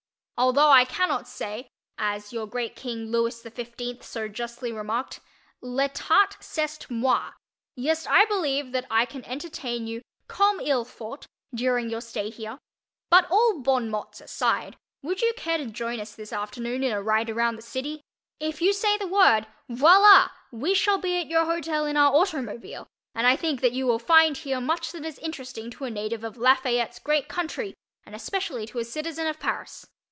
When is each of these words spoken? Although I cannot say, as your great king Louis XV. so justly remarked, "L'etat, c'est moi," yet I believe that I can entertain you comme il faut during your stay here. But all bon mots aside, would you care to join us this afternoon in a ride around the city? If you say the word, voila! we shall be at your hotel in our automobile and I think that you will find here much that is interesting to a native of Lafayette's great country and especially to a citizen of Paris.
Although 0.37 0.69
I 0.69 0.85
cannot 0.85 1.27
say, 1.27 1.67
as 1.99 2.33
your 2.33 2.47
great 2.47 2.75
king 2.75 3.11
Louis 3.11 3.43
XV. 3.43 4.03
so 4.03 4.27
justly 4.27 4.71
remarked, 4.71 5.19
"L'etat, 5.61 6.35
c'est 6.39 6.79
moi," 6.89 7.33
yet 7.75 8.07
I 8.09 8.25
believe 8.25 8.71
that 8.71 8.87
I 8.89 9.05
can 9.05 9.23
entertain 9.25 9.85
you 9.85 10.01
comme 10.27 10.59
il 10.59 10.83
faut 10.83 11.27
during 11.53 11.91
your 11.91 12.01
stay 12.01 12.31
here. 12.31 12.57
But 13.11 13.29
all 13.29 13.59
bon 13.61 13.91
mots 13.91 14.19
aside, 14.19 14.77
would 15.03 15.21
you 15.21 15.31
care 15.37 15.59
to 15.59 15.67
join 15.67 15.99
us 15.99 16.15
this 16.15 16.33
afternoon 16.33 16.83
in 16.83 16.91
a 16.91 17.03
ride 17.03 17.29
around 17.29 17.57
the 17.57 17.61
city? 17.61 18.01
If 18.39 18.63
you 18.63 18.73
say 18.73 18.97
the 18.97 19.05
word, 19.05 19.45
voila! 19.69 20.29
we 20.51 20.73
shall 20.73 20.97
be 20.97 21.19
at 21.19 21.27
your 21.29 21.45
hotel 21.45 21.85
in 21.85 21.97
our 21.97 22.15
automobile 22.15 22.87
and 23.13 23.27
I 23.27 23.35
think 23.35 23.61
that 23.61 23.73
you 23.73 23.85
will 23.85 23.99
find 23.99 24.35
here 24.37 24.59
much 24.59 24.91
that 24.91 25.05
is 25.05 25.19
interesting 25.19 25.69
to 25.69 25.83
a 25.85 25.91
native 25.91 26.23
of 26.23 26.35
Lafayette's 26.35 26.97
great 26.97 27.29
country 27.29 27.75
and 28.07 28.15
especially 28.15 28.65
to 28.65 28.79
a 28.79 28.83
citizen 28.85 29.27
of 29.27 29.39
Paris. 29.39 29.85